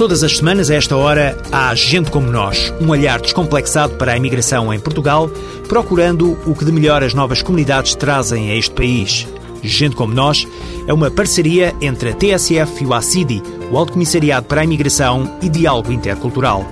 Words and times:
Todas 0.00 0.22
as 0.22 0.38
semanas, 0.38 0.70
a 0.70 0.76
esta 0.76 0.96
hora, 0.96 1.36
há 1.52 1.74
Gente 1.74 2.10
Como 2.10 2.30
Nós, 2.30 2.72
um 2.80 2.88
olhar 2.88 3.20
descomplexado 3.20 3.96
para 3.96 4.12
a 4.12 4.16
imigração 4.16 4.72
em 4.72 4.80
Portugal, 4.80 5.28
procurando 5.68 6.38
o 6.46 6.54
que 6.54 6.64
de 6.64 6.72
melhor 6.72 7.04
as 7.04 7.12
novas 7.12 7.42
comunidades 7.42 7.94
trazem 7.94 8.50
a 8.50 8.54
este 8.54 8.74
país. 8.74 9.28
Gente 9.62 9.94
Como 9.94 10.14
Nós 10.14 10.48
é 10.86 10.94
uma 10.94 11.10
parceria 11.10 11.74
entre 11.82 12.08
a 12.08 12.14
TSF 12.14 12.82
e 12.82 12.86
o 12.86 12.94
ACIDI, 12.94 13.42
o 13.70 13.76
Alto 13.76 13.92
Comissariado 13.92 14.46
para 14.46 14.62
a 14.62 14.64
Imigração 14.64 15.36
e 15.42 15.50
Diálogo 15.50 15.92
Intercultural. 15.92 16.66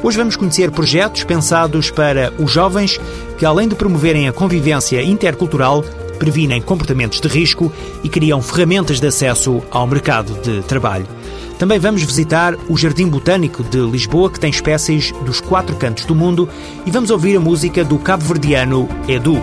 Hoje 0.00 0.16
vamos 0.16 0.36
conhecer 0.36 0.70
projetos 0.70 1.24
pensados 1.24 1.90
para 1.90 2.32
os 2.38 2.52
jovens 2.52 3.00
que, 3.38 3.44
além 3.44 3.66
de 3.66 3.74
promoverem 3.74 4.28
a 4.28 4.32
convivência 4.32 5.02
intercultural, 5.02 5.82
previnem 6.20 6.62
comportamentos 6.62 7.20
de 7.20 7.26
risco 7.26 7.72
e 8.04 8.08
criam 8.08 8.40
ferramentas 8.40 9.00
de 9.00 9.08
acesso 9.08 9.64
ao 9.68 9.84
mercado 9.84 10.32
de 10.42 10.62
trabalho. 10.62 11.17
Também 11.58 11.80
vamos 11.80 12.04
visitar 12.04 12.54
o 12.68 12.76
Jardim 12.76 13.08
Botânico 13.08 13.64
de 13.64 13.78
Lisboa, 13.78 14.30
que 14.30 14.38
tem 14.38 14.48
espécies 14.48 15.10
dos 15.24 15.40
quatro 15.40 15.74
cantos 15.74 16.04
do 16.04 16.14
mundo, 16.14 16.48
e 16.86 16.90
vamos 16.90 17.10
ouvir 17.10 17.36
a 17.36 17.40
música 17.40 17.84
do 17.84 17.98
cabo-verdiano 17.98 18.88
Edu. 19.08 19.42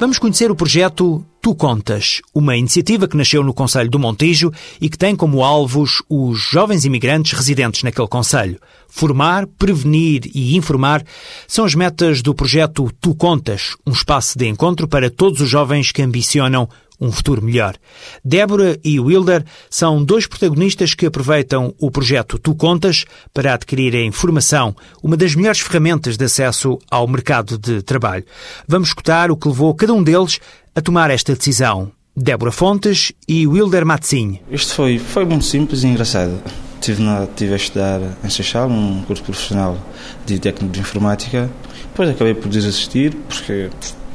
Vamos 0.00 0.18
conhecer 0.18 0.50
o 0.50 0.56
projeto 0.56 1.24
Tu 1.40 1.54
Contas, 1.54 2.20
uma 2.34 2.56
iniciativa 2.56 3.06
que 3.06 3.16
nasceu 3.16 3.44
no 3.44 3.54
Conselho 3.54 3.88
do 3.88 4.00
Montijo 4.00 4.50
e 4.80 4.88
que 4.88 4.98
tem 4.98 5.14
como 5.14 5.44
alvos 5.44 6.02
os 6.08 6.40
jovens 6.40 6.84
imigrantes 6.84 7.32
residentes 7.32 7.84
naquele 7.84 8.08
Conselho. 8.08 8.58
Formar, 8.88 9.46
prevenir 9.46 10.22
e 10.34 10.56
informar 10.56 11.04
são 11.46 11.64
as 11.64 11.74
metas 11.74 12.20
do 12.20 12.34
projeto 12.34 12.90
Tu 13.00 13.14
Contas, 13.14 13.76
um 13.86 13.92
espaço 13.92 14.36
de 14.36 14.48
encontro 14.48 14.88
para 14.88 15.08
todos 15.08 15.40
os 15.40 15.48
jovens 15.48 15.92
que 15.92 16.02
ambicionam 16.02 16.68
um 17.00 17.10
futuro 17.10 17.42
melhor. 17.42 17.76
Débora 18.24 18.78
e 18.84 19.00
Wilder 19.00 19.44
são 19.70 20.04
dois 20.04 20.26
protagonistas 20.26 20.94
que 20.94 21.06
aproveitam 21.06 21.74
o 21.78 21.90
projeto 21.90 22.38
Tu 22.38 22.54
Contas 22.54 23.04
para 23.32 23.54
adquirir 23.54 23.94
a 23.96 24.04
informação, 24.04 24.76
uma 25.02 25.16
das 25.16 25.34
melhores 25.34 25.60
ferramentas 25.60 26.16
de 26.16 26.24
acesso 26.24 26.78
ao 26.90 27.08
mercado 27.08 27.56
de 27.56 27.82
trabalho. 27.82 28.24
Vamos 28.68 28.88
escutar 28.88 29.30
o 29.30 29.36
que 29.36 29.48
levou 29.48 29.74
cada 29.74 29.94
um 29.94 30.02
deles 30.02 30.38
a 30.74 30.80
tomar 30.80 31.10
esta 31.10 31.34
decisão. 31.34 31.90
Débora 32.16 32.52
Fontes 32.52 33.12
e 33.26 33.46
Wilder 33.46 33.86
Matzin. 33.86 34.40
Isto 34.50 34.74
foi, 34.74 34.98
foi 34.98 35.24
muito 35.24 35.44
simples 35.44 35.84
e 35.84 35.86
engraçado. 35.86 36.42
Estive, 36.74 37.02
na, 37.02 37.24
estive 37.24 37.52
a 37.52 37.56
estudar 37.56 38.00
em 38.24 38.30
Seixal, 38.30 38.68
um 38.68 39.02
curso 39.02 39.22
profissional 39.22 39.78
de 40.26 40.38
técnico 40.38 40.72
de 40.72 40.80
informática. 40.80 41.50
Depois 41.84 42.10
acabei 42.10 42.34
por 42.34 42.48
desistir, 42.48 43.14
porque 43.28 43.70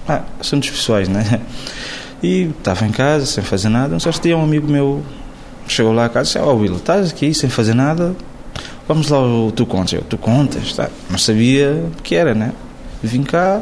ah, 0.07 0.23
assuntos 0.39 0.69
pessoais, 0.69 1.07
né? 1.07 1.41
E 2.23 2.49
estava 2.57 2.85
em 2.85 2.91
casa, 2.91 3.25
sem 3.25 3.43
fazer 3.43 3.69
nada. 3.69 3.99
Só 3.99 4.09
dia 4.11 4.37
um 4.37 4.43
amigo 4.43 4.67
meu 4.67 5.03
chegou 5.67 5.93
lá 5.93 6.05
a 6.05 6.09
casa 6.09 6.29
e 6.29 6.33
disse: 6.33 6.39
Ó 6.39 6.53
oh, 6.53 6.57
Will, 6.57 6.75
estás 6.75 7.11
aqui 7.11 7.33
sem 7.33 7.49
fazer 7.49 7.73
nada? 7.73 8.15
Vamos 8.87 9.09
lá, 9.09 9.19
tu 9.55 9.65
contas. 9.65 9.93
Eu, 9.93 10.01
tu 10.01 10.17
contas? 10.17 10.73
Tá. 10.73 10.89
Não 11.09 11.17
sabia 11.17 11.83
o 11.97 12.01
que 12.01 12.15
era, 12.15 12.33
né? 12.33 12.51
Vim 13.03 13.23
cá, 13.23 13.61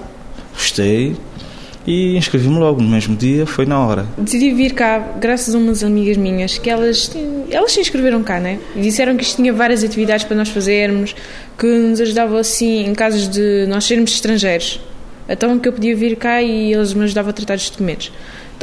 gostei, 0.53 1.15
e 1.85 2.15
inscrevi-me 2.15 2.57
logo 2.57 2.81
no 2.81 2.87
mesmo 2.87 3.15
dia, 3.15 3.45
foi 3.45 3.65
na 3.65 3.79
hora. 3.79 4.05
Decidi 4.17 4.51
vir 4.51 4.73
cá 4.73 4.99
graças 5.19 5.53
a 5.53 5.57
umas 5.57 5.83
amigas 5.83 6.15
minhas 6.17 6.57
que 6.57 6.69
elas, 6.69 7.11
elas 7.51 7.71
se 7.71 7.81
inscreveram 7.81 8.23
cá, 8.23 8.39
né? 8.39 8.59
Disseram 8.75 9.17
que 9.17 9.23
isto 9.23 9.35
tinha 9.37 9.51
várias 9.51 9.83
atividades 9.83 10.25
para 10.25 10.35
nós 10.35 10.49
fazermos, 10.49 11.15
que 11.57 11.67
nos 11.67 11.99
ajudavam 11.99 12.37
assim 12.37 12.85
em 12.85 12.93
casos 12.93 13.27
de 13.27 13.65
nós 13.67 13.83
sermos 13.83 14.11
estrangeiros. 14.11 14.79
Então 15.27 15.59
que 15.59 15.67
eu 15.67 15.73
podia 15.73 15.95
vir 15.95 16.15
cá 16.15 16.41
e 16.41 16.73
eles 16.73 16.93
me 16.93 17.03
ajudavam 17.03 17.31
a 17.31 17.33
tratar 17.33 17.55
dos 17.55 17.69
documentos. 17.69 18.11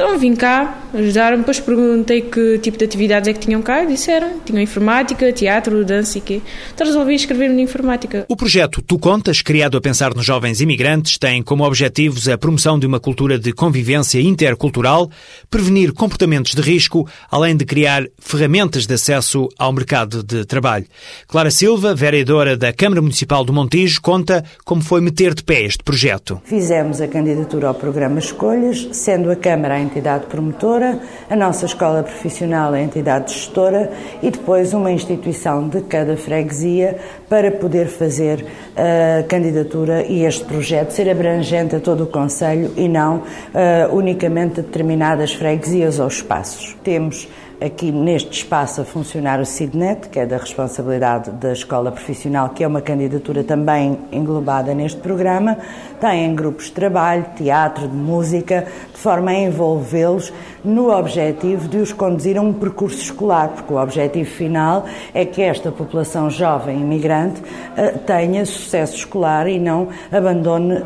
Então 0.03 0.17
vim 0.17 0.35
cá, 0.35 0.81
ajudaram 0.95 1.37
depois 1.37 1.59
perguntei 1.59 2.21
que 2.21 2.57
tipo 2.57 2.75
de 2.75 2.83
atividades 2.83 3.29
é 3.29 3.33
que 3.33 3.39
tinham 3.39 3.61
cá 3.61 3.83
e 3.83 3.87
disseram 3.87 4.39
tinham 4.43 4.59
informática, 4.59 5.31
teatro, 5.31 5.85
dança 5.85 6.17
e 6.17 6.21
quê. 6.21 6.41
Então 6.73 6.87
resolvi 6.87 7.13
inscrever-me 7.13 7.55
na 7.55 7.61
informática. 7.61 8.25
O 8.27 8.35
projeto 8.35 8.81
Tu 8.81 8.97
Contas, 8.97 9.43
criado 9.43 9.77
a 9.77 9.81
pensar 9.81 10.15
nos 10.15 10.25
jovens 10.25 10.59
imigrantes, 10.59 11.19
tem 11.19 11.43
como 11.43 11.63
objetivos 11.63 12.27
a 12.27 12.35
promoção 12.35 12.79
de 12.79 12.87
uma 12.87 12.99
cultura 12.99 13.37
de 13.37 13.53
convivência 13.53 14.19
intercultural, 14.19 15.07
prevenir 15.51 15.93
comportamentos 15.93 16.55
de 16.55 16.61
risco, 16.63 17.07
além 17.29 17.55
de 17.55 17.63
criar 17.63 18.03
ferramentas 18.17 18.87
de 18.87 18.95
acesso 18.95 19.49
ao 19.55 19.71
mercado 19.71 20.23
de 20.23 20.45
trabalho. 20.45 20.87
Clara 21.27 21.51
Silva, 21.51 21.93
vereadora 21.93 22.57
da 22.57 22.73
Câmara 22.73 23.03
Municipal 23.03 23.45
do 23.45 23.53
Montijo, 23.53 24.01
conta 24.01 24.43
como 24.65 24.81
foi 24.81 24.99
meter 24.99 25.35
de 25.35 25.43
pé 25.43 25.61
este 25.61 25.83
projeto. 25.83 26.41
Fizemos 26.45 26.99
a 26.99 27.07
candidatura 27.07 27.67
ao 27.67 27.75
programa 27.75 28.17
Escolhas, 28.17 28.89
sendo 28.93 29.29
a 29.29 29.35
Câmara 29.35 29.75
a 29.75 29.90
entidade 29.91 30.25
promotora, 30.27 30.99
a 31.29 31.35
nossa 31.35 31.65
escola 31.65 32.01
profissional 32.01 32.73
a 32.73 32.81
entidade 32.81 33.33
gestora 33.33 33.91
e 34.23 34.31
depois 34.31 34.73
uma 34.73 34.89
instituição 34.89 35.67
de 35.67 35.81
cada 35.81 36.15
freguesia 36.15 36.97
para 37.27 37.51
poder 37.51 37.87
fazer 37.87 38.45
a 38.75 39.23
candidatura 39.23 40.05
e 40.05 40.23
este 40.23 40.45
projeto 40.45 40.91
ser 40.91 41.09
abrangente 41.09 41.75
a 41.75 41.79
todo 41.81 42.05
o 42.05 42.07
Conselho 42.07 42.71
e 42.77 42.87
não 42.87 43.17
uh, 43.17 43.93
unicamente 43.93 44.61
a 44.61 44.63
determinadas 44.63 45.33
freguesias 45.33 45.99
ou 45.99 46.07
espaços. 46.07 46.77
Temos 46.83 47.27
aqui 47.61 47.91
neste 47.91 48.31
espaço 48.31 48.81
a 48.81 48.83
funcionar 48.83 49.39
o 49.39 49.45
CIDNET, 49.45 50.09
que 50.09 50.19
é 50.19 50.25
da 50.25 50.37
responsabilidade 50.37 51.29
da 51.31 51.53
Escola 51.53 51.91
Profissional, 51.91 52.49
que 52.49 52.63
é 52.63 52.67
uma 52.67 52.81
candidatura 52.81 53.43
também 53.43 53.99
englobada 54.11 54.73
neste 54.73 54.99
programa. 54.99 55.57
Têm 55.99 56.33
grupos 56.33 56.65
de 56.65 56.71
trabalho, 56.71 57.23
teatro, 57.35 57.87
de 57.87 57.95
música, 57.95 58.65
de 58.91 58.97
forma 58.97 59.29
a 59.29 59.35
envolvê-los 59.35 60.33
no 60.65 60.91
objetivo 60.91 61.67
de 61.67 61.77
os 61.77 61.93
conduzir 61.93 62.37
a 62.37 62.41
um 62.41 62.51
percurso 62.51 62.99
escolar, 62.99 63.49
porque 63.49 63.71
o 63.71 63.77
objetivo 63.77 64.29
final 64.29 64.85
é 65.13 65.23
que 65.23 65.41
esta 65.43 65.71
população 65.71 66.29
jovem 66.29 66.81
imigrante 66.81 67.41
uh, 67.41 67.97
tenha 67.99 68.43
sucesso 68.45 68.95
escolar 68.95 69.47
e 69.47 69.59
não 69.59 69.89
abandone 70.11 70.73
uh, 70.73 70.85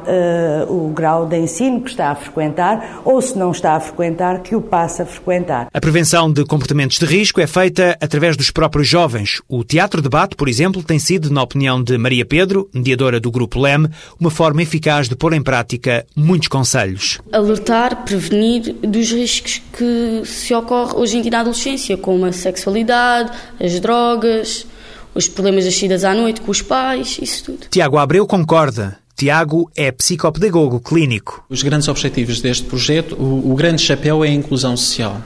o 0.70 0.90
grau 0.90 1.26
de 1.26 1.38
ensino 1.38 1.80
que 1.80 1.90
está 1.90 2.10
a 2.10 2.16
frequentar, 2.16 3.02
ou 3.06 3.22
se 3.22 3.38
não 3.38 3.52
está 3.52 3.74
a 3.74 3.80
frequentar, 3.80 4.40
que 4.40 4.56
o 4.56 4.62
passe 4.62 5.02
a 5.02 5.06
frequentar. 5.06 5.68
A 5.74 5.80
prevenção 5.80 6.32
de 6.32 6.44
comportamentos 6.44 6.65
de 6.68 7.06
risco 7.06 7.40
é 7.40 7.48
feita 7.48 7.98
através 8.02 8.36
dos 8.36 8.50
próprios 8.50 8.88
jovens. 8.88 9.42
O 9.48 9.64
Teatro 9.64 10.02
Debate, 10.02 10.36
por 10.36 10.50
exemplo, 10.50 10.82
tem 10.82 10.98
sido, 10.98 11.30
na 11.30 11.44
opinião 11.44 11.82
de 11.82 11.98
Maria 11.98 12.26
Pedro, 12.26 12.70
mediadora 12.74 13.20
do 13.20 13.30
Grupo 13.30 13.60
LEM, 13.60 13.88
uma 14.20 14.32
forma 14.32 14.64
eficaz 14.64 15.08
de 15.08 15.16
pôr 15.16 15.34
em 15.34 15.44
prática 15.44 16.06
muitos 16.16 16.48
conselhos. 16.48 17.20
Alertar, 17.32 18.04
prevenir 18.04 18.74
dos 18.82 19.12
riscos 19.12 19.62
que 19.78 20.24
se 20.26 20.54
ocorre 20.54 20.94
hoje 20.96 21.18
em 21.18 21.22
dia 21.22 21.32
na 21.32 21.40
adolescência, 21.42 21.96
como 21.98 22.26
a 22.26 22.32
sexualidade, 22.32 23.32
as 23.60 23.80
drogas, 23.80 24.66
os 25.14 25.28
problemas 25.28 25.66
das 25.66 25.76
saídas 25.76 26.04
à 26.04 26.14
noite 26.14 26.42
com 26.42 26.52
os 26.52 26.62
pais, 26.62 27.20
isso 27.22 27.46
tudo. 27.46 27.68
Tiago 27.70 27.98
Abreu 27.98 28.26
concorda. 28.26 28.98
Tiago 29.16 29.72
é 29.76 29.92
psicopedagogo 29.92 30.82
clínico. 30.82 31.46
Os 31.50 31.64
grandes 31.64 31.88
objetivos 31.88 32.42
deste 32.42 32.66
projeto, 32.66 33.16
o, 33.16 33.52
o 33.52 33.56
grande 33.56 33.82
chapéu 33.82 34.26
é 34.26 34.28
a 34.28 34.34
inclusão 34.34 34.76
social 34.76 35.22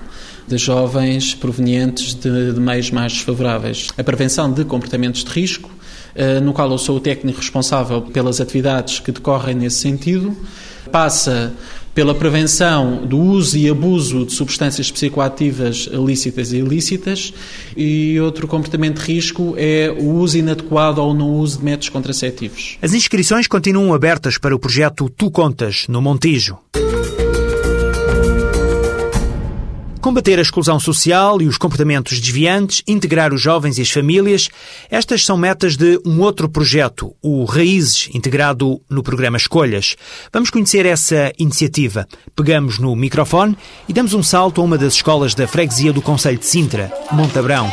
de 0.50 0.58
jovens 0.58 1.36
provenientes 1.36 2.16
de, 2.16 2.54
de 2.54 2.60
meios 2.60 2.90
mais 2.90 3.14
desfavoráveis. 3.14 3.88
A 3.98 4.04
prevenção 4.04 4.52
de 4.52 4.66
comportamentos 4.66 5.24
de 5.24 5.30
risco, 5.30 5.70
eh, 6.16 6.40
no 6.40 6.52
qual 6.54 6.72
eu 6.72 6.78
sou 6.78 6.98
o 6.98 7.00
técnico 7.00 7.40
responsável 7.40 8.02
pelas 8.02 8.42
atividades 8.42 9.00
que 9.00 9.12
decorrem 9.12 9.56
nesse 9.56 9.78
sentido, 9.78 10.36
passa 10.92 11.54
pela 11.94 12.16
prevenção 12.16 13.06
do 13.06 13.20
uso 13.20 13.58
e 13.58 13.70
abuso 13.70 14.26
de 14.26 14.34
substâncias 14.34 14.90
psicoativas 14.90 15.90
lícitas 15.92 16.52
e 16.52 16.58
ilícitas 16.58 17.34
e 17.76 18.20
outro 18.20 18.48
comportamento 18.48 19.02
de 19.02 19.14
risco 19.14 19.54
é 19.58 19.94
o 20.00 20.14
uso 20.14 20.38
inadequado 20.38 21.02
ou 21.02 21.14
não 21.14 21.34
uso 21.34 21.60
de 21.60 21.66
métodos 21.66 21.90
contraceptivos. 21.90 22.78
As 22.82 22.94
inscrições 22.94 23.48
continuam 23.48 23.94
abertas 23.94 24.38
para 24.38 24.56
o 24.56 24.60
projeto 24.60 25.10
Tu 25.10 25.30
Contas, 25.30 25.86
no 25.90 26.02
Montijo. 26.02 26.58
Combater 30.02 30.40
a 30.40 30.42
exclusão 30.42 30.80
social 30.80 31.42
e 31.42 31.48
os 31.48 31.58
comportamentos 31.58 32.22
desviantes, 32.22 32.82
integrar 32.88 33.34
os 33.34 33.42
jovens 33.42 33.78
e 33.78 33.82
as 33.82 33.92
famílias, 33.92 34.50
estas 34.90 35.26
são 35.26 35.36
metas 35.36 35.76
de 35.76 36.00
um 36.06 36.22
outro 36.22 36.48
projeto, 36.48 37.14
o 37.22 37.44
Raízes, 37.44 38.10
integrado 38.14 38.82
no 38.90 39.04
programa 39.04 39.36
Escolhas. 39.36 39.98
Vamos 40.32 40.50
conhecer 40.50 40.86
essa 40.86 41.34
iniciativa. 41.38 42.08
Pegamos 42.34 42.80
no 42.80 42.96
microfone 42.96 43.58
e 43.90 43.94
damos 43.94 44.14
um 44.14 44.24
salto 44.24 44.62
a 44.62 44.64
uma 44.64 44.78
das 44.78 44.94
escolas 44.94 45.36
da 45.36 45.48
freguesia 45.48 45.92
do 45.92 46.02
Conselho 46.02 46.40
de 46.40 46.46
Sintra, 46.46 46.90
Montabrão. 47.12 47.70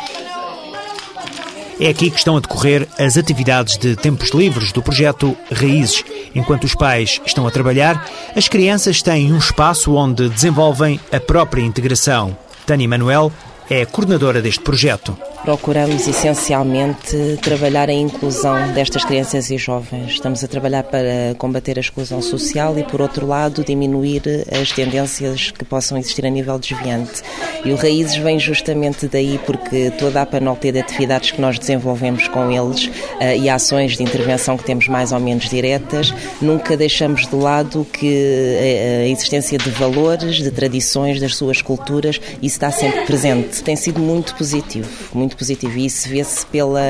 É 1.78 1.88
aqui 1.88 2.11
que 2.11 2.17
estão 2.17 2.38
a 2.38 2.40
decorrer 2.40 2.88
as 2.99 3.19
atividades 3.19 3.76
de 3.76 3.96
tempos 3.96 4.31
livres 4.31 4.73
do 4.73 4.82
projeto 4.82 5.37
Raízes. 5.52 6.02
Enquanto 6.34 6.64
os 6.64 6.75
pais 6.75 7.20
estão 7.26 7.46
a 7.46 7.50
trabalhar, 7.50 8.08
as 8.34 8.49
crianças 8.49 9.02
têm 9.02 9.31
um 9.31 9.37
espaço 9.37 9.94
onde 9.94 10.31
desenvolvem 10.31 10.99
a 11.12 11.20
própria 11.20 11.62
integração. 11.62 12.37
Tânia 12.64 12.88
Manuel 12.88 13.31
é 13.68 13.84
coordenadora 13.84 14.40
deste 14.40 14.60
projeto. 14.60 15.16
Procuramos 15.44 16.08
essencialmente 16.08 17.38
trabalhar 17.40 17.88
a 17.88 17.92
inclusão 17.92 18.72
destas 18.72 19.04
crianças 19.04 19.50
e 19.50 19.58
jovens. 19.58 20.12
Estamos 20.12 20.42
a 20.42 20.48
trabalhar 20.48 20.82
para 20.82 21.34
combater 21.38 21.78
a 21.78 21.80
exclusão 21.80 22.20
social 22.20 22.76
e, 22.78 22.82
por 22.82 23.00
outro 23.00 23.26
lado, 23.26 23.64
diminuir 23.64 24.22
as 24.50 24.72
tendências 24.72 25.52
que 25.52 25.64
possam 25.64 25.96
existir 25.98 26.26
a 26.26 26.30
nível 26.30 26.58
desviante. 26.58 27.22
E 27.64 27.72
o 27.72 27.76
Raízes 27.76 28.16
vem 28.16 28.38
justamente 28.38 29.06
daí 29.06 29.38
porque 29.46 29.92
toda 29.98 30.22
a 30.22 30.26
panóplia 30.26 30.72
de 30.72 30.80
atividades 30.80 31.30
que 31.30 31.40
nós 31.40 31.58
desenvolvemos 31.58 32.26
com 32.28 32.50
eles 32.50 32.86
uh, 32.86 33.36
e 33.38 33.48
ações 33.48 33.96
de 33.96 34.02
intervenção 34.02 34.56
que 34.56 34.64
temos 34.64 34.88
mais 34.88 35.12
ou 35.12 35.20
menos 35.20 35.48
diretas, 35.48 36.12
nunca 36.40 36.76
deixamos 36.76 37.26
de 37.26 37.36
lado 37.36 37.86
que 37.92 38.56
a, 39.00 39.02
a 39.04 39.08
existência 39.08 39.58
de 39.58 39.70
valores, 39.70 40.36
de 40.36 40.50
tradições, 40.50 41.20
das 41.20 41.36
suas 41.36 41.62
culturas, 41.62 42.20
isso 42.42 42.56
está 42.56 42.70
sempre 42.70 43.04
presente. 43.06 43.56
Tem 43.62 43.76
sido 43.76 44.00
muito 44.00 44.35
positivo, 44.35 44.88
muito 45.14 45.37
positivo. 45.37 45.76
E 45.79 45.87
isso 45.87 46.08
vê-se 46.08 46.44
pela 46.47 46.81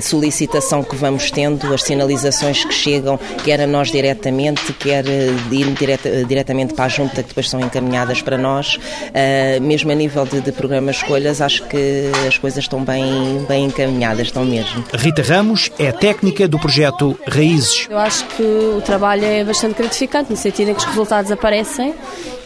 solicitação 0.00 0.82
que 0.82 0.96
vamos 0.96 1.30
tendo, 1.30 1.72
as 1.72 1.82
sinalizações 1.82 2.64
que 2.64 2.74
chegam, 2.74 3.18
quer 3.44 3.60
a 3.60 3.66
nós 3.66 3.90
diretamente, 3.90 4.72
quer 4.72 5.04
ir 5.06 5.66
direta, 5.78 6.24
diretamente 6.24 6.74
para 6.74 6.86
a 6.86 6.88
junta, 6.88 7.22
que 7.22 7.28
depois 7.28 7.48
são 7.48 7.60
encaminhadas 7.60 8.22
para 8.22 8.36
nós. 8.36 8.76
Uh, 8.76 9.60
mesmo 9.60 9.90
a 9.90 9.94
nível 9.94 10.24
de, 10.24 10.40
de 10.40 10.52
programas 10.52 10.96
escolhas, 10.96 11.40
acho 11.40 11.64
que 11.66 12.10
as 12.26 12.38
coisas 12.38 12.64
estão 12.64 12.84
bem, 12.84 13.44
bem 13.48 13.66
encaminhadas, 13.66 14.26
estão 14.28 14.44
mesmo. 14.44 14.84
Rita 14.92 15.22
Ramos 15.22 15.70
é 15.78 15.92
técnica 15.92 16.46
do 16.48 16.58
projeto 16.58 17.18
Raízes. 17.26 17.86
Eu 17.90 17.98
acho 17.98 18.24
que 18.28 18.42
o 18.42 18.80
trabalho 18.80 19.24
é 19.24 19.44
bastante 19.44 19.74
gratificante, 19.74 20.30
no 20.30 20.36
sentido 20.36 20.70
em 20.70 20.74
que 20.74 20.80
os 20.80 20.86
resultados 20.86 21.30
aparecem 21.30 21.94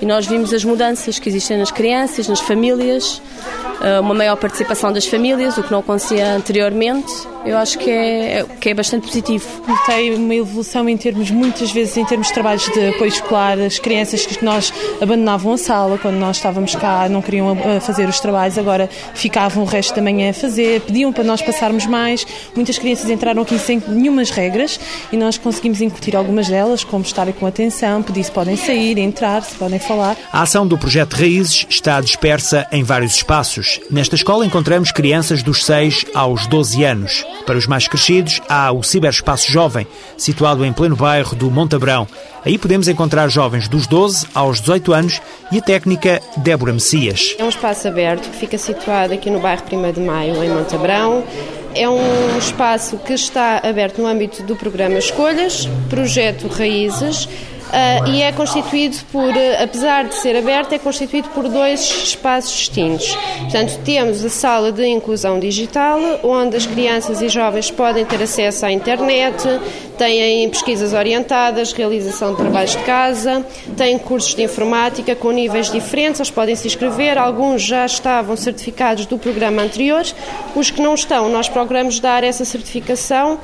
e 0.01 0.07
nós 0.07 0.27
vimos 0.27 0.53
as 0.53 0.65
mudanças 0.65 1.19
que 1.19 1.29
existem 1.29 1.57
nas 1.57 1.71
crianças, 1.71 2.29
nas 2.29 2.41
famílias, 2.41 3.23
uma 4.01 4.15
maior 4.15 4.37
participação 4.37 4.93
das 4.93 5.07
famílias, 5.07 5.59
o 5.59 5.63
que 5.63 5.71
não 5.71 5.81
acontecia 5.81 6.35
anteriormente 6.35 7.13
eu 7.45 7.59
acho 7.59 7.79
que 7.79 7.91
é, 7.91 8.45
que 8.59 8.71
é 8.71 8.75
bastante 8.75 9.07
positivo. 9.07 9.47
Tem 9.85 10.15
uma 10.15 10.35
evolução 10.35 10.89
em 10.89 10.97
termos, 10.97 11.31
muitas 11.31 11.71
vezes, 11.71 11.95
em 11.97 12.05
termos 12.05 12.29
de 12.29 12.33
trabalhos 12.33 12.65
de 12.73 12.89
apoio 12.89 13.09
escolar, 13.09 13.59
as 13.59 13.79
crianças 13.79 14.25
que 14.25 14.43
nós 14.43 14.73
abandonavam 15.01 15.53
a 15.53 15.59
sala 15.59 15.99
quando 15.99 16.17
nós 16.17 16.37
estávamos 16.37 16.75
cá, 16.75 17.07
não 17.09 17.21
queriam 17.21 17.55
fazer 17.83 18.09
os 18.09 18.19
trabalhos, 18.19 18.57
agora 18.57 18.89
ficavam 19.15 19.63
o 19.63 19.67
resto 19.67 19.95
da 19.95 20.01
manhã 20.01 20.31
a 20.31 20.33
fazer, 20.33 20.81
pediam 20.81 21.13
para 21.13 21.23
nós 21.23 21.43
passarmos 21.43 21.85
mais. 21.85 22.27
Muitas 22.57 22.79
crianças 22.79 23.11
entraram 23.11 23.43
aqui 23.43 23.59
sem 23.59 23.83
nenhumas 23.87 24.31
regras 24.31 24.81
e 25.13 25.17
nós 25.17 25.37
conseguimos 25.37 25.83
incutir 25.83 26.17
algumas 26.17 26.49
delas, 26.49 26.83
como 26.83 27.05
estarem 27.05 27.35
com 27.35 27.47
atenção, 27.47 28.03
pedir 28.03 28.25
se 28.25 28.33
podem 28.33 28.57
sair, 28.57 28.97
entrar, 28.99 29.43
se 29.43 29.55
podem 29.57 29.79
falar. 29.79 30.17
A 30.33 30.43
ação 30.43 30.67
do 30.67 30.79
projeto 30.79 31.13
Raízes 31.13 31.67
está 31.69 32.01
dispersa 32.01 32.67
em 32.73 32.83
vários 32.83 33.17
espaços. 33.17 33.74
Nesta 33.91 34.15
escola 34.15 34.45
encontramos 34.47 34.91
crianças 34.91 35.43
dos 35.43 35.65
6 35.65 36.07
aos 36.15 36.47
12 36.47 36.85
anos. 36.85 37.25
Para 37.47 37.59
os 37.59 37.67
mais 37.67 37.87
crescidos, 37.89 38.41
há 38.49 38.73
o 38.73 38.83
Ciberespaço 38.83 39.51
Jovem, 39.51 39.87
situado 40.17 40.65
em 40.65 40.73
pleno 40.73 40.97
bairro 40.97 41.37
do 41.37 41.51
Montabrão. 41.51 42.07
Aí 42.45 42.59
podemos 42.59 42.89
encontrar 42.89 43.29
jovens 43.29 43.69
dos 43.69 43.87
12 43.87 44.27
aos 44.35 44.61
18 44.61 44.93
anos 44.93 45.21
e 45.51 45.59
a 45.59 45.63
técnica 45.63 46.21
Débora 46.37 46.73
Messias. 46.73 47.35
É 47.39 47.45
um 47.45 47.49
espaço 47.49 47.89
aberto 47.89 48.29
que 48.29 48.37
fica 48.37 48.59
situado 48.59 49.15
aqui 49.15 49.31
no 49.31 49.41
bairro 49.41 49.63
1 49.71 49.93
de 49.93 50.01
Maio, 50.01 50.43
em 50.43 50.51
Montabrão. 50.51 51.25
É 51.75 51.89
um 51.89 52.39
espaço 52.39 52.99
que 52.99 53.15
está 53.15 53.61
aberto 53.65 54.01
no 54.01 54.07
âmbito 54.07 54.43
do 54.45 54.55
programa 54.55 54.97
Escolhas, 54.97 55.69
projeto 55.91 56.47
Raízes, 56.47 57.29
Uh, 57.75 58.09
e 58.09 58.23
é 58.23 58.31
constituído 58.31 58.97
por, 59.11 59.31
uh, 59.31 59.63
apesar 59.65 60.05
de 60.05 60.15
ser 60.15 60.37
aberto, 60.37 60.73
é 60.73 60.79
constituído 60.79 61.29
por 61.31 61.49
dois 61.49 61.81
espaços 61.81 62.53
distintos. 62.53 63.17
Portanto, 63.41 63.81
temos 63.85 64.25
a 64.25 64.29
sala 64.29 64.71
de 64.71 64.87
inclusão 64.87 65.41
digital, 65.41 65.99
onde 66.23 66.57
as 66.57 66.67
crianças 66.67 67.21
e 67.21 67.29
jovens 67.29 67.73
podem 67.73 68.05
ter 68.05 68.23
acesso 68.23 68.65
à 68.65 68.71
internet, 68.71 69.43
têm 69.99 70.49
pesquisas 70.51 70.93
orientadas, 70.93 71.73
realização 71.73 72.31
de 72.31 72.37
trabalhos 72.37 72.77
de 72.77 72.83
casa, 72.85 73.45
têm 73.77 73.99
cursos 73.99 74.37
de 74.37 74.45
informática 74.45 75.17
com 75.17 75.33
níveis 75.33 75.69
diferentes, 75.69 76.21
eles 76.21 76.31
podem 76.31 76.55
se 76.55 76.69
inscrever, 76.69 77.19
alguns 77.19 77.61
já 77.61 77.85
estavam 77.85 78.37
certificados 78.37 79.05
do 79.07 79.19
programa 79.19 79.63
anterior, 79.63 80.05
os 80.55 80.71
que 80.71 80.81
não 80.81 80.95
estão, 80.95 81.29
nós 81.29 81.49
procuramos 81.49 81.99
dar 81.99 82.23
essa 82.23 82.45
certificação 82.45 83.35
uh, 83.35 83.39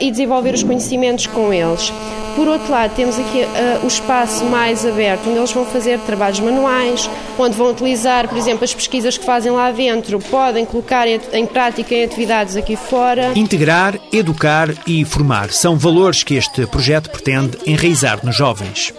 e 0.00 0.08
desenvolver 0.08 0.54
os 0.54 0.62
conhecimentos 0.62 1.26
com 1.26 1.52
eles. 1.52 1.92
Por 2.34 2.48
outro 2.48 2.70
lado, 2.70 2.94
temos 2.94 3.18
aqui 3.18 3.42
uh, 3.42 3.84
o 3.84 3.86
espaço 3.86 4.44
mais 4.44 4.86
aberto, 4.86 5.28
onde 5.28 5.38
eles 5.38 5.52
vão 5.52 5.66
fazer 5.66 5.98
trabalhos 6.00 6.40
manuais, 6.40 7.08
onde 7.38 7.56
vão 7.56 7.70
utilizar, 7.70 8.26
por 8.28 8.38
exemplo, 8.38 8.64
as 8.64 8.74
pesquisas 8.74 9.18
que 9.18 9.24
fazem 9.24 9.52
lá 9.52 9.70
dentro, 9.70 10.18
podem 10.18 10.64
colocar 10.64 11.06
em, 11.06 11.20
em 11.32 11.46
prática 11.46 11.94
em 11.94 12.04
atividades 12.04 12.56
aqui 12.56 12.74
fora. 12.74 13.32
Integrar, 13.34 13.98
educar 14.12 14.70
e 14.86 15.04
formar 15.04 15.50
são 15.52 15.76
valores 15.76 16.22
que 16.22 16.34
este 16.34 16.66
projeto 16.66 17.10
pretende 17.10 17.58
enraizar 17.66 18.24
nos 18.24 18.34
jovens. 18.34 18.92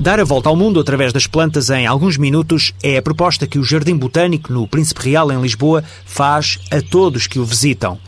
Dar 0.00 0.18
a 0.18 0.24
volta 0.24 0.48
ao 0.48 0.56
mundo 0.56 0.80
através 0.80 1.12
das 1.12 1.26
plantas 1.26 1.68
em 1.68 1.86
alguns 1.86 2.16
minutos 2.16 2.72
é 2.82 2.96
a 2.96 3.02
proposta 3.02 3.46
que 3.46 3.58
o 3.58 3.62
Jardim 3.62 3.94
Botânico 3.94 4.50
no 4.50 4.66
Príncipe 4.66 5.10
Real 5.10 5.30
em 5.30 5.38
Lisboa 5.42 5.84
faz 6.06 6.58
a 6.70 6.80
todos 6.80 7.26
que 7.26 7.38
o 7.38 7.44
visitam. 7.44 7.98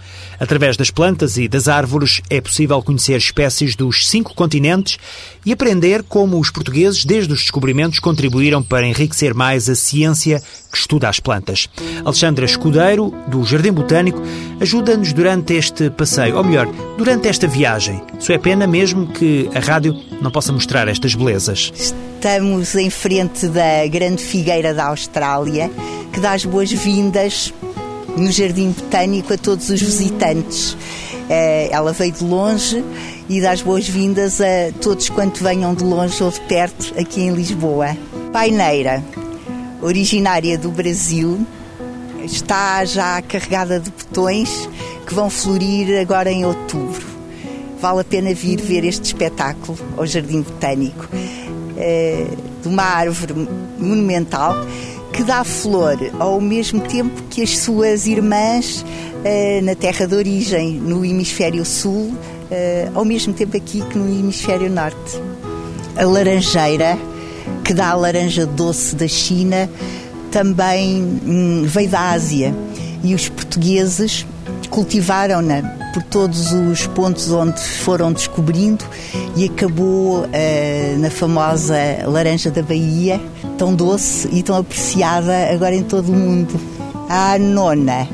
Através 0.40 0.74
das 0.74 0.90
plantas 0.90 1.36
e 1.36 1.46
das 1.46 1.68
árvores 1.68 2.22
é 2.30 2.40
possível 2.40 2.82
conhecer 2.82 3.18
espécies 3.18 3.76
dos 3.76 4.08
cinco 4.08 4.34
continentes 4.34 4.98
e 5.44 5.52
aprender 5.52 6.02
como 6.02 6.40
os 6.40 6.50
portugueses, 6.50 7.04
desde 7.04 7.30
os 7.30 7.40
descobrimentos, 7.40 7.98
contribuíram 7.98 8.62
para 8.62 8.86
enriquecer 8.86 9.34
mais 9.34 9.68
a 9.68 9.74
ciência 9.74 10.42
que 10.72 10.78
estuda 10.78 11.10
as 11.10 11.20
plantas. 11.20 11.68
Alexandra 12.02 12.46
Escudeiro, 12.46 13.12
do 13.28 13.44
Jardim 13.44 13.72
Botânico, 13.72 14.22
ajuda-nos 14.58 15.12
durante 15.12 15.52
este 15.52 15.90
passeio, 15.90 16.38
ou 16.38 16.42
melhor, 16.44 16.66
durante 16.96 17.28
esta 17.28 17.46
viagem. 17.46 18.02
Só 18.18 18.32
é 18.32 18.38
pena 18.38 18.66
mesmo 18.66 19.08
que 19.08 19.50
a 19.54 19.60
rádio 19.60 19.94
não 20.22 20.30
possa 20.30 20.52
mostrar 20.52 20.88
estas 20.88 21.14
belezas. 21.14 21.72
Estamos 21.74 22.74
em 22.76 22.88
frente 22.88 23.48
da 23.48 23.86
grande 23.88 24.22
figueira 24.22 24.72
da 24.72 24.86
Austrália, 24.86 25.70
que 26.12 26.20
dá 26.20 26.32
as 26.32 26.44
boas-vindas 26.44 27.52
no 28.16 28.30
Jardim 28.30 28.70
Botânico 28.70 29.32
a 29.32 29.38
todos 29.38 29.68
os 29.68 29.82
visitantes. 29.82 30.76
Eh, 31.28 31.68
ela 31.72 31.92
veio 31.92 32.12
de 32.12 32.24
longe 32.24 32.84
e 33.28 33.40
dá 33.40 33.50
as 33.50 33.62
boas-vindas 33.62 34.40
a 34.40 34.72
todos 34.80 35.08
quanto 35.08 35.42
venham 35.42 35.74
de 35.74 35.82
longe 35.82 36.22
ou 36.22 36.30
de 36.30 36.40
perto 36.42 36.94
aqui 36.98 37.22
em 37.22 37.32
Lisboa. 37.32 37.96
Paineira, 38.32 39.02
originária 39.80 40.56
do 40.56 40.70
Brasil, 40.70 41.44
está 42.22 42.84
já 42.84 43.20
carregada 43.22 43.80
de 43.80 43.90
botões 43.90 44.68
que 45.06 45.14
vão 45.14 45.28
florir 45.28 46.00
agora 46.00 46.30
em 46.30 46.44
outubro. 46.44 47.11
Vale 47.82 48.02
a 48.02 48.04
pena 48.04 48.32
vir 48.32 48.60
ver 48.60 48.84
este 48.84 49.06
espetáculo 49.06 49.76
ao 49.96 50.06
Jardim 50.06 50.42
Botânico. 50.42 51.08
É, 51.76 52.28
de 52.62 52.68
uma 52.68 52.84
árvore 52.84 53.48
monumental 53.76 54.54
que 55.12 55.24
dá 55.24 55.42
flor 55.42 55.98
ao 56.20 56.40
mesmo 56.40 56.80
tempo 56.80 57.20
que 57.28 57.42
as 57.42 57.58
suas 57.58 58.06
irmãs 58.06 58.84
eh, 59.24 59.60
na 59.64 59.74
terra 59.74 60.06
de 60.06 60.14
origem, 60.14 60.74
no 60.74 61.04
hemisfério 61.04 61.64
sul, 61.64 62.14
eh, 62.52 62.88
ao 62.94 63.04
mesmo 63.04 63.34
tempo 63.34 63.56
aqui 63.56 63.82
que 63.82 63.98
no 63.98 64.08
hemisfério 64.08 64.70
norte. 64.70 65.20
A 65.96 66.04
laranjeira, 66.04 66.96
que 67.64 67.74
dá 67.74 67.90
a 67.90 67.94
laranja 67.94 68.46
doce 68.46 68.94
da 68.94 69.08
China, 69.08 69.68
também 70.30 71.02
hum, 71.02 71.64
veio 71.66 71.88
da 71.88 72.12
Ásia 72.12 72.54
e 73.02 73.12
os 73.12 73.28
portugueses 73.28 74.24
cultivaram-na 74.70 75.81
por 75.92 76.02
todos 76.02 76.52
os 76.52 76.86
pontos 76.88 77.30
onde 77.30 77.60
foram 77.60 78.12
descobrindo 78.12 78.84
e 79.36 79.44
acabou 79.44 80.20
uh, 80.20 80.98
na 80.98 81.10
famosa 81.10 81.76
laranja 82.06 82.50
da 82.50 82.62
Bahia, 82.62 83.20
tão 83.58 83.74
doce 83.74 84.28
e 84.32 84.42
tão 84.42 84.56
apreciada 84.56 85.50
agora 85.52 85.74
em 85.74 85.82
todo 85.82 86.10
o 86.10 86.14
mundo. 86.14 86.58
A 87.08 87.38
nona 87.38 88.08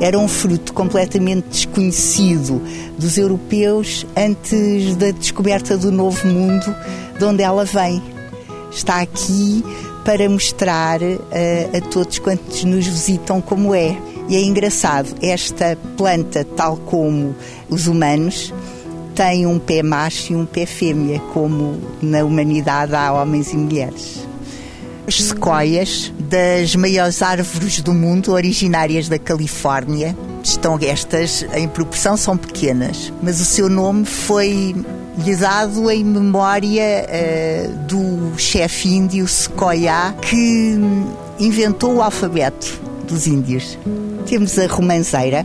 era 0.00 0.18
um 0.18 0.26
fruto 0.26 0.72
completamente 0.72 1.46
desconhecido 1.48 2.60
dos 2.98 3.16
europeus 3.16 4.04
antes 4.16 4.96
da 4.96 5.10
descoberta 5.10 5.76
do 5.76 5.92
novo 5.92 6.26
mundo 6.26 6.74
de 7.18 7.24
onde 7.24 7.42
ela 7.42 7.64
vem. 7.64 8.02
Está 8.72 9.00
aqui 9.00 9.64
para 10.04 10.28
mostrar 10.28 11.00
uh, 11.00 11.76
a 11.76 11.80
todos 11.90 12.18
quantos 12.18 12.64
nos 12.64 12.86
visitam 12.86 13.40
como 13.40 13.74
é. 13.74 13.96
E 14.30 14.36
é 14.36 14.40
engraçado, 14.44 15.12
esta 15.20 15.76
planta, 15.96 16.46
tal 16.56 16.76
como 16.76 17.34
os 17.68 17.88
humanos, 17.88 18.54
tem 19.12 19.44
um 19.44 19.58
pé 19.58 19.82
macho 19.82 20.32
e 20.32 20.36
um 20.36 20.46
pé 20.46 20.64
fêmea, 20.66 21.18
como 21.32 21.80
na 22.00 22.22
humanidade 22.22 22.94
há 22.94 23.12
homens 23.12 23.52
e 23.52 23.56
mulheres. 23.56 24.24
as 25.04 25.20
sequoias, 25.20 26.12
das 26.20 26.76
maiores 26.76 27.20
árvores 27.22 27.80
do 27.80 27.92
mundo, 27.92 28.30
originárias 28.30 29.08
da 29.08 29.18
Califórnia. 29.18 30.16
Estão 30.44 30.78
estas 30.80 31.44
em 31.52 31.66
proporção, 31.66 32.16
são 32.16 32.36
pequenas, 32.36 33.12
mas 33.20 33.40
o 33.40 33.44
seu 33.44 33.68
nome 33.68 34.04
foi 34.04 34.76
lhe 35.18 35.34
dado 35.34 35.90
em 35.90 36.04
memória 36.04 37.04
uh, 37.04 37.76
do 37.86 38.38
chefe 38.38 38.90
índio 38.90 39.26
Sequoia 39.26 40.14
que 40.22 40.78
inventou 41.40 41.96
o 41.96 42.00
alfabeto 42.00 42.80
dos 43.08 43.26
índios. 43.26 43.76
Temos 44.26 44.58
a 44.58 44.66
romanceira, 44.66 45.44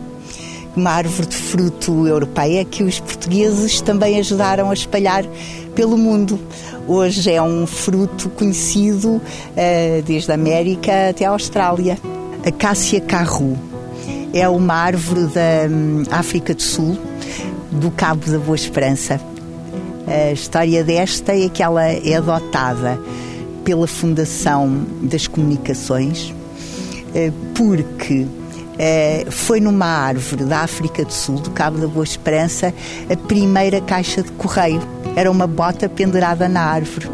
uma 0.75 0.91
árvore 0.91 1.27
de 1.27 1.35
fruto 1.35 2.07
europeia 2.07 2.63
que 2.65 2.83
os 2.83 2.99
portugueses 2.99 3.81
também 3.81 4.19
ajudaram 4.19 4.69
a 4.69 4.73
espalhar 4.73 5.25
pelo 5.73 5.97
mundo. 5.97 6.39
Hoje 6.87 7.31
é 7.31 7.41
um 7.41 7.65
fruto 7.65 8.29
conhecido 8.29 9.15
uh, 9.15 10.01
desde 10.05 10.31
a 10.31 10.35
América 10.35 11.09
até 11.09 11.25
a 11.25 11.31
Austrália. 11.31 11.97
A 12.45 12.51
Cássia 12.51 13.01
carru 13.01 13.57
é 14.33 14.47
uma 14.47 14.75
árvore 14.75 15.27
da 15.27 15.67
um, 15.69 16.03
África 16.11 16.53
do 16.53 16.61
Sul, 16.61 16.97
do 17.71 17.89
Cabo 17.91 18.29
da 18.29 18.37
Boa 18.37 18.55
Esperança. 18.55 19.19
A 20.05 20.31
história 20.31 20.83
desta 20.83 21.35
é 21.35 21.49
que 21.49 21.63
ela 21.63 21.83
é 21.83 22.13
adotada 22.13 22.99
pela 23.63 23.87
Fundação 23.87 24.85
das 25.01 25.25
Comunicações, 25.25 26.29
uh, 26.29 27.33
porque 27.55 28.27
Uh, 28.75 29.31
foi 29.31 29.59
numa 29.59 29.85
árvore 29.85 30.43
da 30.43 30.59
África 30.59 31.05
do 31.05 31.13
Sul, 31.13 31.39
do 31.39 31.49
Cabo 31.51 31.77
da 31.77 31.87
Boa 31.87 32.03
Esperança, 32.03 32.73
a 33.09 33.15
primeira 33.15 33.79
caixa 33.79 34.21
de 34.21 34.31
correio 34.33 34.81
era 35.15 35.31
uma 35.31 35.47
bota 35.47 35.87
pendurada 35.87 36.49
na 36.49 36.61
árvore. 36.61 37.09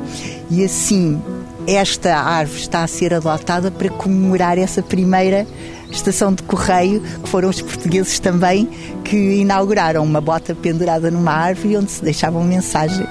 E 0.49 0.63
assim, 0.65 1.21
esta 1.67 2.17
árvore 2.17 2.61
está 2.61 2.83
a 2.83 2.87
ser 2.87 3.13
adotada 3.13 3.69
para 3.69 3.89
comemorar 3.89 4.57
essa 4.57 4.81
primeira 4.81 5.45
estação 5.91 6.33
de 6.33 6.41
correio, 6.43 7.01
que 7.01 7.29
foram 7.29 7.49
os 7.49 7.61
portugueses 7.61 8.19
também 8.19 8.67
que 9.03 9.17
inauguraram 9.17 10.03
uma 10.03 10.21
bota 10.21 10.55
pendurada 10.55 11.11
numa 11.11 11.31
árvore 11.31 11.77
onde 11.77 11.91
se 11.91 12.03
deixavam 12.03 12.43
mensagens. 12.43 13.09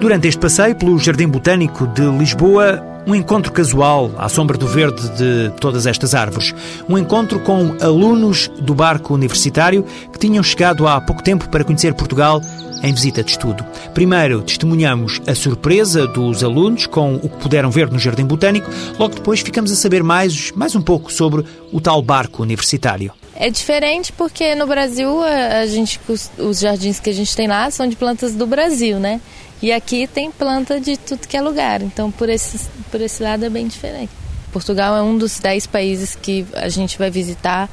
Durante 0.00 0.26
este 0.26 0.40
passeio 0.40 0.74
pelo 0.74 0.98
Jardim 0.98 1.28
Botânico 1.28 1.86
de 1.86 2.02
Lisboa, 2.02 2.91
um 3.06 3.14
encontro 3.14 3.52
casual 3.52 4.10
à 4.18 4.28
sombra 4.28 4.56
do 4.56 4.66
verde 4.66 5.08
de 5.10 5.52
todas 5.60 5.86
estas 5.86 6.14
árvores. 6.14 6.54
Um 6.88 6.96
encontro 6.96 7.40
com 7.40 7.76
alunos 7.80 8.48
do 8.60 8.74
barco 8.74 9.14
universitário 9.14 9.84
que 10.12 10.18
tinham 10.18 10.42
chegado 10.42 10.86
há 10.86 11.00
pouco 11.00 11.22
tempo 11.22 11.48
para 11.48 11.64
conhecer 11.64 11.94
Portugal 11.94 12.40
em 12.82 12.92
visita 12.92 13.22
de 13.22 13.30
estudo. 13.30 13.64
Primeiro, 13.94 14.42
testemunhamos 14.42 15.20
a 15.26 15.34
surpresa 15.34 16.06
dos 16.06 16.42
alunos 16.42 16.86
com 16.86 17.14
o 17.16 17.28
que 17.28 17.36
puderam 17.38 17.70
ver 17.70 17.90
no 17.90 17.98
Jardim 17.98 18.24
Botânico, 18.24 18.68
logo 18.98 19.14
depois 19.14 19.40
ficamos 19.40 19.70
a 19.70 19.76
saber 19.76 20.02
mais, 20.02 20.50
mais 20.52 20.74
um 20.74 20.82
pouco 20.82 21.12
sobre 21.12 21.44
o 21.72 21.80
tal 21.80 22.02
barco 22.02 22.42
universitário. 22.42 23.12
É 23.42 23.50
diferente 23.50 24.12
porque 24.12 24.54
no 24.54 24.68
Brasil 24.68 25.20
a 25.20 25.66
gente, 25.66 25.98
os 26.38 26.60
jardins 26.60 27.00
que 27.00 27.10
a 27.10 27.12
gente 27.12 27.34
tem 27.34 27.48
lá 27.48 27.68
são 27.72 27.88
de 27.88 27.96
plantas 27.96 28.36
do 28.36 28.46
Brasil, 28.46 29.00
né? 29.00 29.20
E 29.60 29.72
aqui 29.72 30.06
tem 30.06 30.30
planta 30.30 30.78
de 30.78 30.96
tudo 30.96 31.26
que 31.26 31.36
é 31.36 31.42
lugar, 31.42 31.82
então 31.82 32.08
por 32.08 32.28
esse, 32.28 32.68
por 32.88 33.00
esse 33.00 33.20
lado 33.20 33.44
é 33.44 33.50
bem 33.50 33.66
diferente. 33.66 34.12
Portugal 34.52 34.96
é 34.96 35.02
um 35.02 35.18
dos 35.18 35.40
dez 35.40 35.66
países 35.66 36.14
que 36.14 36.46
a 36.52 36.68
gente 36.68 36.96
vai 36.96 37.10
visitar 37.10 37.68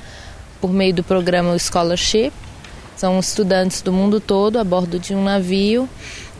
por 0.59 0.73
meio 0.73 0.91
do 0.91 1.03
programa 1.03 1.55
Scholarship, 1.59 2.31
são 2.97 3.19
estudantes 3.19 3.83
do 3.83 3.93
mundo 3.93 4.19
todo 4.19 4.57
a 4.57 4.63
bordo 4.63 4.97
de 4.97 5.13
um 5.13 5.23
navio 5.23 5.87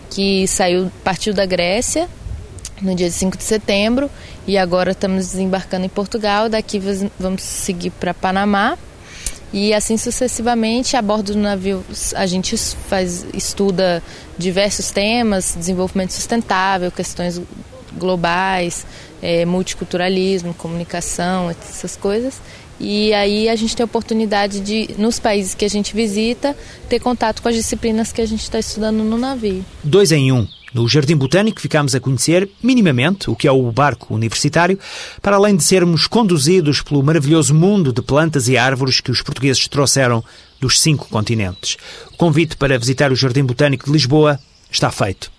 que 0.10 0.48
saiu, 0.48 0.92
partiu 1.04 1.36
da 1.36 1.46
Grécia 1.46 2.10
no 2.82 2.96
dia 2.96 3.12
5 3.12 3.38
de 3.38 3.44
setembro 3.44 4.10
e 4.48 4.58
agora 4.58 4.90
estamos 4.90 5.28
desembarcando 5.28 5.86
em 5.86 5.90
Portugal. 5.90 6.50
Daqui 6.50 6.82
vamos 7.20 7.44
seguir 7.44 7.92
para 7.92 8.12
Panamá 8.12 8.76
e 9.52 9.74
assim 9.74 9.98
sucessivamente. 9.98 10.96
A 10.96 11.02
bordo 11.02 11.34
do 11.34 11.40
navio 11.40 11.84
a 12.16 12.26
gente 12.26 12.58
faz, 12.58 13.26
estuda 13.34 14.02
diversos 14.38 14.92
temas, 14.92 15.56
desenvolvimento 15.58 16.12
sustentável, 16.12 16.92
questões 16.92 17.42
globais, 17.98 18.86
é, 19.22 19.46
multiculturalismo, 19.46 20.54
comunicação, 20.54 21.50
essas 21.50 21.96
coisas. 21.96 22.42
E 22.80 23.14
aí 23.14 23.50
a 23.50 23.56
gente 23.58 23.76
tem 23.76 23.84
a 23.84 23.86
oportunidade 23.86 24.62
de, 24.62 24.96
nos 24.98 25.20
países 25.20 25.54
que 25.54 25.66
a 25.66 25.70
gente 25.70 25.94
visita, 25.94 26.56
ter 26.88 27.00
contato 27.00 27.42
com 27.42 27.50
as 27.50 27.56
disciplinas 27.56 28.14
que 28.14 28.22
a 28.22 28.26
gente 28.26 28.44
está 28.44 28.58
estudando 28.58 29.04
no 29.04 29.18
navio. 29.18 29.66
Dois 29.84 30.14
em 30.14 30.32
um. 30.32 30.48
No 30.74 30.88
Jardim 30.88 31.16
Botânico 31.16 31.62
ficámos 31.62 31.96
a 31.96 32.00
conhecer 32.00 32.50
minimamente 32.62 33.30
o 33.30 33.36
que 33.36 33.48
é 33.48 33.52
o 33.52 33.72
barco 33.72 34.14
universitário, 34.14 34.78
para 35.22 35.36
além 35.36 35.56
de 35.56 35.64
sermos 35.64 36.08
conduzidos 36.08 36.82
pelo 36.82 37.04
maravilhoso 37.04 37.54
mundo 37.54 37.92
de 37.92 38.02
plantas 38.02 38.48
e 38.48 38.58
árvores 38.58 39.00
que 39.00 39.12
os 39.12 39.22
portugueses 39.22 39.68
trouxeram 39.68 40.24
dos 40.60 40.80
cinco 40.80 41.08
continentes. 41.10 41.78
O 42.14 42.18
convite 42.18 42.56
para 42.56 42.78
visitar 42.78 43.12
o 43.12 43.16
Jardim 43.16 43.44
Botânico 43.44 43.86
de 43.86 43.92
Lisboa 43.92 44.40
está 44.70 44.92
feito. 44.92 45.32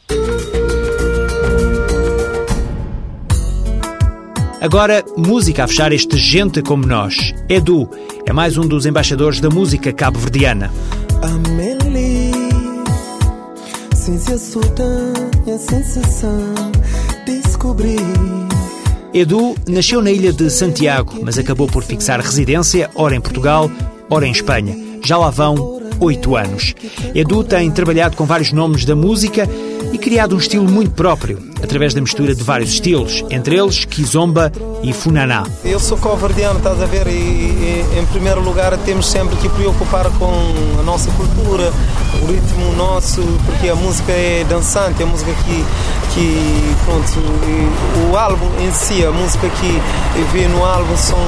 Agora, 4.61 5.03
música 5.17 5.65
a 5.65 5.69
fechar 5.69 5.91
este 5.91 6.19
Gente 6.19 6.61
Como 6.61 6.87
Nós. 6.87 7.33
Edu 7.49 7.89
é 8.27 8.33
mais 8.33 8.59
um 8.59 8.69
dos 8.69 8.85
embaixadores 8.85 9.41
da 9.41 9.49
música 9.49 9.91
cabo-verdiana. 9.91 10.71
Amélie, 14.11 15.59
sensação, 15.59 16.53
descobrir. 17.25 18.01
Edu 19.15 19.55
nasceu 19.69 20.03
na 20.03 20.11
ilha 20.11 20.33
de 20.33 20.51
Santiago, 20.51 21.21
mas 21.23 21.39
acabou 21.39 21.69
por 21.69 21.85
fixar 21.85 22.21
residência, 22.21 22.91
ora 22.97 23.15
em 23.15 23.21
Portugal, 23.21 23.71
ora 24.09 24.27
em 24.27 24.33
Espanha. 24.33 24.77
Já 25.05 25.17
lá 25.17 25.31
vão 25.31 25.81
oito 26.01 26.35
anos. 26.35 26.75
Edu 27.15 27.45
tem 27.45 27.71
trabalhado 27.71 28.17
com 28.17 28.25
vários 28.25 28.53
nomes 28.53 28.85
da 28.85 28.97
música 28.97 29.49
e 29.93 29.99
criado 29.99 30.35
um 30.35 30.39
estilo 30.39 30.69
muito 30.69 30.91
próprio, 30.91 31.39
através 31.63 31.95
da 31.95 32.01
mistura 32.01 32.35
de 32.35 32.43
vários 32.43 32.71
estilos, 32.71 33.25
entre 33.31 33.57
eles 33.57 33.85
Kizomba 33.85 34.53
e 34.83 34.93
Funaná. 34.93 35.45
Eu 35.65 35.79
sou 35.79 35.99
covardiano, 35.99 36.59
estás 36.59 36.81
a 36.83 36.87
ver, 36.87 37.07
e, 37.07 37.11
e, 37.11 37.99
em 37.99 38.07
primeiro 38.07 38.41
lugar 38.41 38.77
temos 38.79 39.07
sempre 39.07 39.37
que 39.37 39.49
preocupar 39.49 40.11
com 40.19 40.33
a 40.79 40.83
nossa 40.83 41.11
cultura, 41.13 41.73
o 42.23 42.27
ritmo 42.33 42.73
nosso, 42.77 43.23
porque 43.47 43.69
a 43.69 43.75
música 43.75 44.13
é 44.13 44.45
dançante, 44.49 45.03
a 45.03 45.07
música 45.07 45.33
que, 45.45 45.65
que 46.15 46.77
pronto, 46.85 48.11
o 48.11 48.17
álbum 48.17 48.49
em 48.61 48.73
si, 48.73 49.05
a 49.05 49.11
música 49.11 49.49
que 49.49 50.23
vê 50.33 50.47
no 50.49 50.65
álbum 50.65 50.97
são 50.97 51.19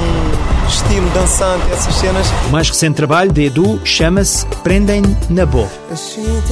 estilo 0.69 1.09
dançante, 1.11 1.65
essas 1.73 1.95
cenas. 1.95 2.27
O 2.49 2.51
mais 2.51 2.69
recente 2.69 2.97
trabalho 2.97 3.33
de 3.33 3.45
Edu 3.45 3.81
chama-se 3.85 4.47
Prendem 4.63 5.03
na 5.29 5.45
Boa. 5.47 5.69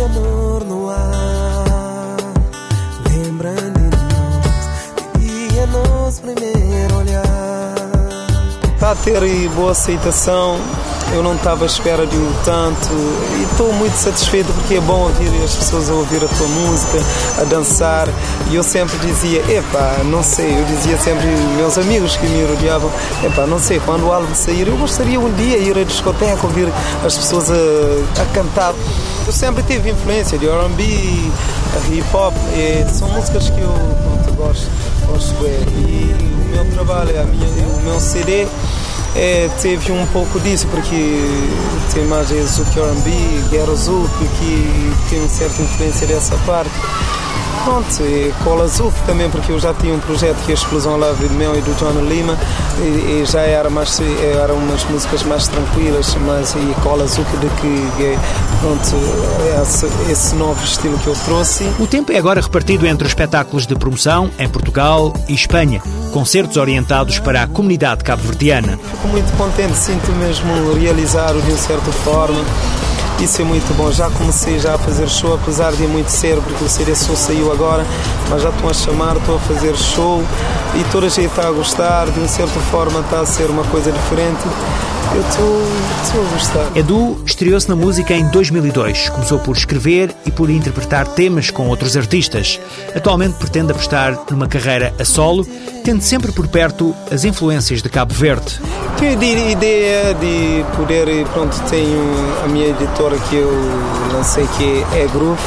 amor 0.04 0.64
no 0.64 0.90
ar. 0.90 1.29
A 8.90 8.94
ter 8.97 9.49
boa 9.50 9.70
aceitação, 9.70 10.59
eu 11.12 11.23
não 11.23 11.37
estava 11.37 11.64
à 11.64 11.66
espera 11.66 12.04
de 12.04 12.16
um 12.16 12.32
tanto 12.44 12.88
e 13.38 13.44
estou 13.44 13.73
muito 13.73 13.94
satisfeito 13.94 14.52
porque 14.52 14.75
é 14.75 14.80
bom 14.80 15.02
ouvir 15.02 15.30
as 15.44 15.54
pessoas 15.54 15.88
a 15.88 15.94
ouvir 15.94 16.25
a 16.25 16.26
tua 16.26 16.49
música, 16.49 16.99
a 17.40 17.44
dançar. 17.44 18.09
E 18.50 18.56
eu 18.56 18.64
sempre 18.64 18.99
dizia, 18.99 19.42
epá, 19.49 20.00
não 20.06 20.25
sei, 20.25 20.59
eu 20.59 20.64
dizia 20.64 20.99
sempre 20.99 21.25
meus 21.56 21.78
amigos 21.78 22.16
que 22.16 22.26
me 22.26 22.44
rodeavam, 22.44 22.90
epá, 23.23 23.47
não 23.47 23.61
sei, 23.61 23.78
quando 23.78 24.09
o 24.09 24.12
álbum 24.12 24.35
sair, 24.35 24.66
eu 24.66 24.76
gostaria 24.76 25.20
um 25.20 25.32
dia 25.35 25.59
ir 25.59 25.78
à 25.78 25.85
discoteca, 25.85 26.44
ouvir 26.44 26.68
as 27.04 27.16
pessoas 27.16 27.49
a, 27.49 28.23
a 28.23 28.26
cantar. 28.35 28.75
Eu 29.25 29.32
sempre 29.32 29.62
tive 29.62 29.90
influência 29.90 30.37
de 30.37 30.49
R&B, 30.49 30.82
hip 31.92 32.04
hop, 32.12 32.35
são 32.92 33.09
músicas 33.11 33.50
que 33.50 33.61
eu, 33.61 33.73
eu 34.26 34.35
gosto, 34.35 34.66
gosto 35.06 35.47
é. 35.47 35.61
E 35.78 36.12
o 36.18 36.56
meu 36.56 36.73
trabalho, 36.73 37.20
a 37.20 37.23
minha, 37.23 37.47
o 37.68 37.82
meu 37.82 38.00
CD 38.00 38.49
é, 39.17 39.49
teve 39.61 39.93
um 39.93 40.07
pouco 40.07 40.38
disso, 40.40 40.67
porque 40.69 41.21
tem 41.93 42.05
mais 42.07 42.31
o 42.31 42.35
R&B, 42.35 43.50
Guerra 43.50 43.73
Azul, 43.73 44.09
que 44.38 44.93
tem 45.09 45.19
uma 45.19 45.29
certa 45.29 45.62
influência 45.62 46.07
dessa 46.07 46.37
parte. 46.47 46.71
Pronto, 47.64 48.02
e 48.02 48.33
Cola 48.43 48.64
Azul 48.64 48.93
também, 49.07 49.29
porque 49.29 49.52
eu 49.52 49.59
já 49.59 49.75
tinha 49.75 49.95
um 49.95 49.99
projeto 50.00 50.37
que 50.45 50.52
é 50.52 50.55
a 50.55 50.55
Explosão 50.55 50.97
Love 50.97 51.29
de 51.29 51.35
Mel 51.35 51.55
e 51.57 51.61
do 51.61 51.75
John 51.75 52.00
Lima, 52.09 52.37
e, 52.79 53.21
e, 53.23 53.25
já 53.26 53.40
era 53.40 53.69
mais, 53.69 54.00
eram 54.35 54.57
umas 54.57 54.83
músicas 54.85 55.23
mais 55.25 55.47
tranquilas, 55.47 56.17
mas 56.26 56.55
e 56.55 56.75
Cola 56.83 57.05
Azul 57.05 57.25
de 57.25 57.49
que 57.61 58.02
é, 58.02 58.19
pronto, 58.61 58.97
esse, 59.62 59.87
esse 60.11 60.35
novo 60.37 60.62
estilo 60.64 60.99
que 60.99 61.09
eu 61.09 61.17
trouxe. 61.25 61.64
O 61.79 61.87
tempo 61.87 62.12
é 62.12 62.19
agora 62.19 62.40
repartido 62.40 62.87
entre 62.87 63.05
os 63.05 63.11
espetáculos 63.11 63.67
de 63.67 63.75
promoção 63.75 64.31
em 64.38 64.49
Portugal 64.49 65.12
e 65.29 65.35
Espanha, 65.35 65.83
concertos 66.12 66.57
orientados 66.57 67.19
para 67.19 67.43
a 67.43 67.47
comunidade 67.47 68.02
cabo-verdiana. 68.02 68.79
Fico 68.79 69.09
muito 69.09 69.37
contente, 69.37 69.76
sinto 69.76 70.11
mesmo 70.12 70.73
realizar 70.75 71.33
de 71.33 71.50
uma 71.50 71.59
certa 71.59 71.93
forma 71.93 72.40
Isso 73.21 73.43
é 73.43 73.45
muito 73.45 73.77
bom. 73.77 73.93
Já 73.93 74.09
comecei 74.09 74.59
já 74.59 74.75
a 74.75 74.79
fazer 74.79 75.07
show, 75.09 75.35
apesar 75.35 75.73
de 75.73 75.87
muito 75.87 76.09
cedo, 76.09 76.43
porque 76.43 76.65
o 76.65 76.69
CD 76.69 76.95
só 76.95 77.15
saiu 77.15 77.53
agora, 77.53 77.85
mas 78.31 78.43
já 78.43 78.49
estão 78.49 78.69
a 78.69 78.73
chamar, 78.73 79.17
estou 79.17 79.37
a 79.37 79.39
fazer 79.41 79.77
show 79.77 80.25
e 80.75 80.85
toda 80.91 81.07
a 81.07 81.09
gente 81.11 81.27
está 81.27 81.47
a 81.47 81.50
gostar, 81.50 82.07
de 82.07 82.19
uma 82.19 82.29
certa 82.29 82.59
forma 82.71 83.00
está 83.00 83.21
a 83.21 83.27
ser 83.27 83.50
uma 83.50 83.65
coisa 83.65 83.93
diferente. 83.93 84.41
Eu 85.12 85.21
estou 85.23 86.23
a 86.23 86.33
gostar. 86.33 86.76
Edu 86.76 87.21
estreou-se 87.26 87.69
na 87.69 87.75
música 87.75 88.14
em 88.14 88.29
2002. 88.29 89.09
Começou 89.09 89.40
por 89.40 89.57
escrever 89.57 90.14
e 90.25 90.31
por 90.31 90.49
interpretar 90.49 91.05
temas 91.09 91.50
com 91.50 91.69
outros 91.69 91.97
artistas. 91.97 92.61
Atualmente 92.95 93.35
pretende 93.35 93.73
apostar 93.73 94.17
numa 94.31 94.47
carreira 94.47 94.95
a 95.00 95.05
solo, 95.05 95.45
tendo 95.85 96.00
sempre 96.00 96.31
por 96.31 96.47
perto 96.47 96.95
as 97.11 97.25
influências 97.25 97.83
de 97.83 97.88
Cabo 97.88 98.14
Verde. 98.14 98.61
Tenho 98.99 99.19
a 99.19 99.50
ideia 99.50 100.14
de 100.14 100.64
poder, 100.76 101.26
pronto, 101.33 101.61
tenho 101.69 102.00
a 102.45 102.47
minha 102.47 102.69
editora 102.69 103.19
que 103.29 103.35
eu 103.35 103.50
lancei 104.12 104.47
que 104.57 104.85
é 104.95 105.09
Groove, 105.12 105.43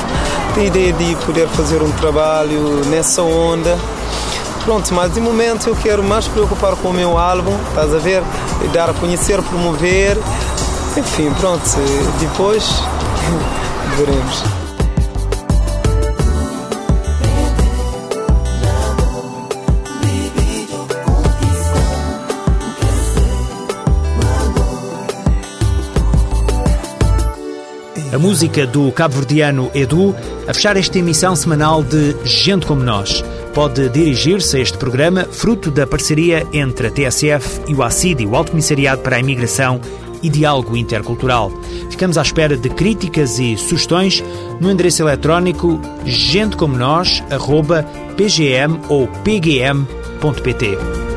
tenho 0.56 0.66
a 0.66 0.70
ideia 0.70 0.94
de 0.94 1.16
poder 1.26 1.48
fazer 1.48 1.82
um 1.82 1.92
trabalho 1.92 2.84
nessa 2.90 3.22
onda 3.22 3.78
Pronto, 4.64 4.94
mas 4.94 5.14
de 5.14 5.20
momento 5.20 5.68
eu 5.68 5.76
quero 5.76 6.02
mais 6.02 6.26
preocupar 6.26 6.74
com 6.78 6.90
o 6.90 6.94
meu 6.94 7.18
álbum, 7.18 7.54
estás 7.68 7.94
a 7.94 7.98
ver? 7.98 8.24
Dar 8.72 8.90
a 8.90 8.94
conhecer, 8.94 9.42
promover. 9.42 10.18
Enfim, 10.96 11.30
pronto, 11.34 11.64
depois 12.18 12.64
veremos. 13.98 14.44
A 28.14 28.18
música 28.18 28.66
do 28.66 28.92
cabo-verdiano 28.94 29.70
Edu 29.74 30.16
a 30.48 30.54
fechar 30.54 30.78
esta 30.78 31.00
emissão 31.00 31.36
semanal 31.36 31.84
de 31.84 32.16
Gente 32.24 32.66
Como 32.66 32.82
Nós 32.82 33.24
pode 33.54 33.88
dirigir-se 33.90 34.58
a 34.58 34.60
este 34.60 34.78
programa, 34.78 35.26
fruto 35.26 35.70
da 35.70 35.86
parceria 35.86 36.48
entre 36.52 36.88
a 36.88 36.92
TSF 36.92 37.62
e 37.68 37.76
o 37.76 37.84
ACID, 37.84 38.26
o 38.26 38.36
Alto 38.36 38.50
Comissariado 38.52 39.02
para 39.02 39.16
a 39.16 39.20
Imigração 39.20 39.80
e 40.22 40.30
Diálogo 40.30 40.76
Intercultural. 40.76 41.52
Ficamos 41.90 42.18
à 42.18 42.22
espera 42.22 42.58
de 42.58 42.70
críticas 42.70 43.40
e 43.40 43.56
sugestões 43.58 44.22
no 44.60 44.70
endereço 44.72 45.04
eletrónico 45.04 45.80
gentecomonos.pgm 46.06 48.80
ou 48.90 49.08
pgm.pt. 49.08 51.13